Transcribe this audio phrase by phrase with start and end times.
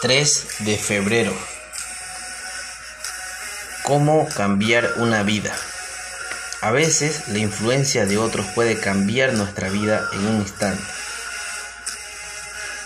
[0.00, 1.36] 3 de febrero.
[3.82, 5.52] ¿Cómo cambiar una vida?
[6.60, 10.84] A veces la influencia de otros puede cambiar nuestra vida en un instante.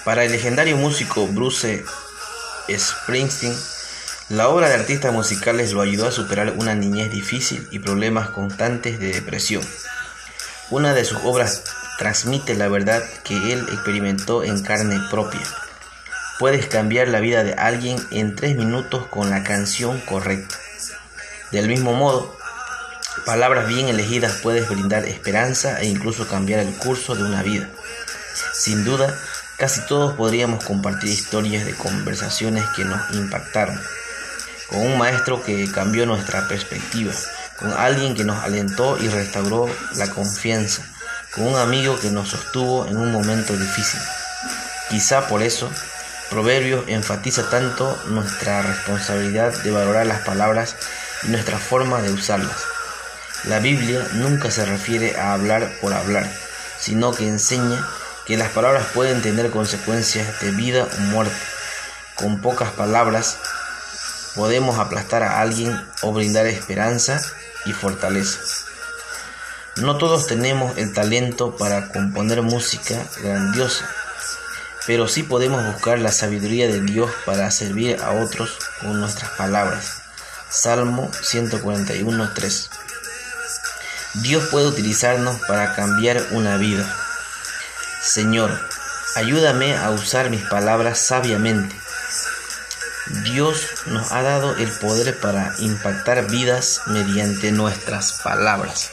[0.05, 1.85] Para el legendario músico Bruce
[2.71, 3.55] Springsteen,
[4.31, 8.99] la obra de artistas musicales lo ayudó a superar una niñez difícil y problemas constantes
[8.99, 9.63] de depresión.
[10.71, 11.63] Una de sus obras
[11.99, 15.43] transmite la verdad que él experimentó en carne propia
[16.43, 20.59] Puedes cambiar la vida de alguien en tres minutos con la canción correcta.
[21.53, 22.37] Del mismo modo,
[23.25, 27.69] palabras bien elegidas puedes brindar esperanza e incluso cambiar el curso de una vida.
[28.55, 29.17] Sin duda,
[29.57, 33.81] casi todos podríamos compartir historias de conversaciones que nos impactaron,
[34.69, 37.13] con un maestro que cambió nuestra perspectiva,
[37.57, 40.83] con alguien que nos alentó y restauró la confianza,
[41.37, 44.01] con un amigo que nos sostuvo en un momento difícil.
[44.91, 45.71] Quizá por eso
[46.33, 50.77] Proverbios enfatiza tanto nuestra responsabilidad de valorar las palabras
[51.25, 52.57] y nuestra forma de usarlas.
[53.45, 56.27] La Biblia nunca se refiere a hablar por hablar,
[56.81, 57.87] sino que enseña
[58.25, 61.37] que las palabras pueden tener consecuencias de vida o muerte.
[62.15, 63.37] Con pocas palabras
[64.35, 67.21] podemos aplastar a alguien o brindar esperanza
[67.67, 68.39] y fortaleza.
[69.77, 73.87] No todos tenemos el talento para componer música grandiosa
[74.87, 80.03] pero sí podemos buscar la sabiduría de Dios para servir a otros con nuestras palabras.
[80.51, 82.69] Salmo 141.3
[84.15, 86.85] Dios puede utilizarnos para cambiar una vida.
[88.03, 88.51] Señor,
[89.17, 91.75] ayúdame a usar mis palabras sabiamente.
[93.25, 98.91] Dios nos ha dado el poder para impactar vidas mediante nuestras palabras.